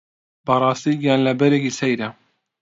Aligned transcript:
بەڕاستی 0.45 0.93
گیانلەبەرێکی 1.01 1.71
سەیرە 1.79 2.09